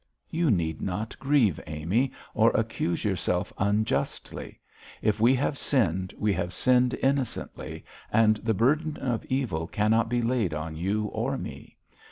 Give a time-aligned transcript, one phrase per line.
[0.31, 4.59] You need not grieve, Amy, or accuse yourself unjustly.
[5.03, 10.23] If we have sinned, we have sinned innocently, and the burden of evil cannot be
[10.23, 11.77] laid on you or me.